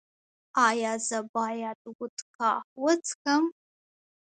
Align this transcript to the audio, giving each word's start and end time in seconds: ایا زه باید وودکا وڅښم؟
ایا 0.67 0.93
زه 1.07 1.19
باید 1.35 1.79
وودکا 1.91 2.51
وڅښم؟ 2.83 3.43